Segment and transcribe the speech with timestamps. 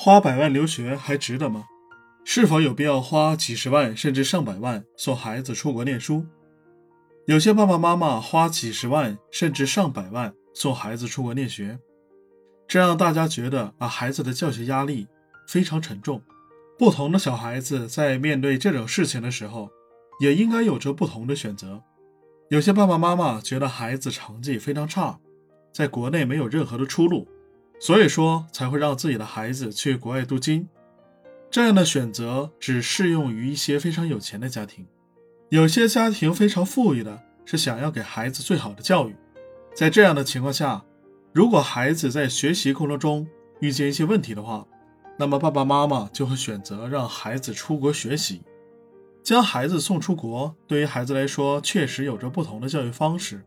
[0.00, 1.64] 花百万留学还值得吗？
[2.24, 6.24] 是否有必要花几十万甚至上百万送孩子出国念书？
[7.26, 11.80] 有些爸爸妈妈花几十万甚至上百万送孩子出国念学，
[12.68, 15.08] 这让大家觉得啊，孩子的教学压力
[15.48, 16.22] 非常沉重。
[16.78, 19.68] 不同的小孩子在面对这种事情的时候，
[20.20, 21.82] 也应该有着不同的选择。
[22.50, 25.18] 有些爸爸妈妈觉得孩子成绩非常差，
[25.74, 27.26] 在国内没有任何的出路，
[27.80, 30.68] 所以说才会让自己的孩子去国外镀金。
[31.50, 34.86] 这样的选择只适用于一些非常有钱的家庭。
[35.48, 39.16] 有些家庭非常富裕的，是想要给孩子最好的教育。
[39.74, 40.84] 在这样的情况下，
[41.32, 43.26] 如果孩子在学习过程中
[43.60, 44.66] 遇见一些问题的话，
[45.18, 48.42] 那么爸爸妈妈就会选择让孩子出国学习，
[49.22, 53.42] 将孩子送出国，对于孩子来说确实有着不同的教育方式，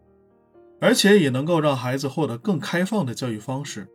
[0.80, 3.88] 而且也能够让孩子获得更开放的教育方式。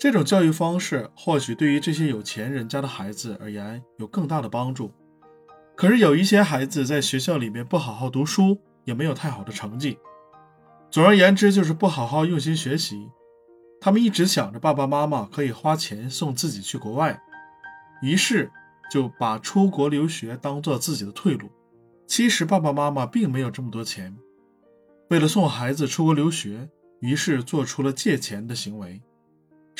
[0.00, 4.90] 这种教育方式或许对于这些有钱人家的孩子而言有更大的帮助。
[5.76, 9.98] 可是有一些孩子在学校里面不好好读书，也没有太好的成绩，
[10.90, 13.10] 总而言之就是不好好用心学习。
[13.78, 17.20] 他们一直想着爸爸妈妈可以花钱送自己去国外，
[18.00, 18.50] 于是
[18.90, 21.50] 就把出国留学当做自己的退路。
[22.06, 24.16] 其实爸爸妈妈并没有这么多钱，
[25.10, 29.02] 为了送孩子出国留学，于是做出了借钱的行为。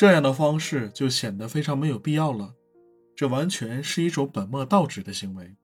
[0.00, 2.54] 这样的方式就显得非常没有必要了，
[3.14, 5.54] 这完全是一种本末倒置的行为。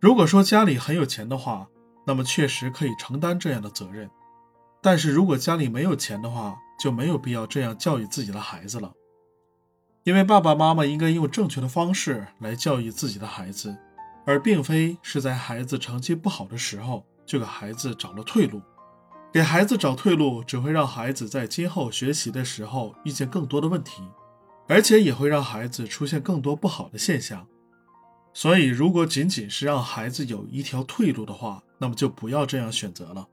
[0.00, 1.68] 如果说家里很有钱的话，
[2.06, 4.08] 那么确实可以承担这样的责任。
[4.80, 8.90] 但是如果家里没有钱的话，就没有必要这样教育自己的孩子了。
[10.02, 13.76] 因为爸爸妈妈应该用正确的方式来教育自己的孩子，
[14.24, 18.62] 而并非是在孩子成绩不好的时候就给孩子找了退路。
[19.30, 24.02] 给孩子找退路，只会让孩子在今后学习的时候遇见更多的问题，
[24.66, 27.46] 而且也会让孩子出现更多不好的现象。
[28.32, 33.28] 所以，如果仅仅是让孩子有一条退路的话，那么就不要这样选择了。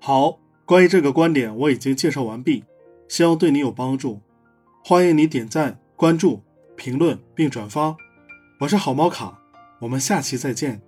[0.00, 2.64] 好，关于这个观点我已经介绍完毕，
[3.08, 4.22] 希望对你有帮助。
[4.82, 6.42] 欢迎你点赞、关注、
[6.76, 7.96] 评论并转发。
[8.60, 9.38] 我是好猫卡，
[9.80, 10.80] 我们下期再见。